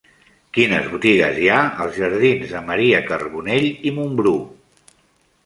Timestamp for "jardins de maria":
2.05-3.03